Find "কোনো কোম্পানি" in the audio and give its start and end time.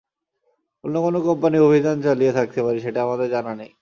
1.03-1.57